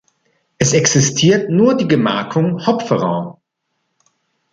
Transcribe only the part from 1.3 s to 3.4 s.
nur die Gemarkung Hopferau.